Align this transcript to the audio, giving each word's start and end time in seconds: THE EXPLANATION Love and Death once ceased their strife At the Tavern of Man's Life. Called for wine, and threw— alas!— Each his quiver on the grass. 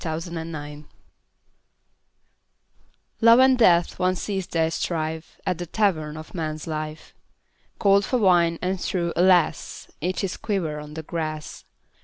THE 0.03 0.09
EXPLANATION 0.15 0.87
Love 3.21 3.37
and 3.39 3.55
Death 3.55 3.99
once 3.99 4.19
ceased 4.23 4.49
their 4.49 4.71
strife 4.71 5.39
At 5.45 5.59
the 5.59 5.67
Tavern 5.67 6.17
of 6.17 6.33
Man's 6.33 6.65
Life. 6.65 7.13
Called 7.77 8.03
for 8.03 8.17
wine, 8.17 8.57
and 8.63 8.81
threw— 8.81 9.13
alas!— 9.15 9.89
Each 10.01 10.21
his 10.21 10.37
quiver 10.37 10.79
on 10.79 10.95
the 10.95 11.03
grass. 11.03 11.65